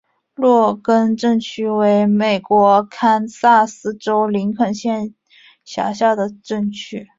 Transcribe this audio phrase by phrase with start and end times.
[0.33, 5.13] 洛根镇区为美国堪萨斯州林肯县
[5.63, 7.07] 辖下的镇区。